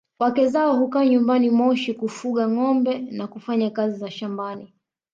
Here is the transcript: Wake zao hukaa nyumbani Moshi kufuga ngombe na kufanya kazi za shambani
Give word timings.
Wake 0.19 0.47
zao 0.47 0.77
hukaa 0.77 1.05
nyumbani 1.05 1.49
Moshi 1.49 1.93
kufuga 1.93 2.47
ngombe 2.49 2.99
na 2.99 3.27
kufanya 3.27 3.69
kazi 3.69 3.97
za 3.99 4.11
shambani 4.11 4.73